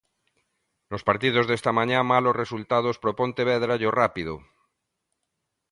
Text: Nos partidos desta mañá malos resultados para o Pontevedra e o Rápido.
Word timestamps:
Nos 0.91 1.05
partidos 1.09 1.45
desta 1.47 1.71
mañá 1.79 1.99
malos 2.13 2.37
resultados 2.43 2.95
para 2.99 3.13
o 3.13 3.17
Pontevedra 3.21 3.73
e 3.81 3.85
o 3.89 3.95
Rápido. 3.99 4.33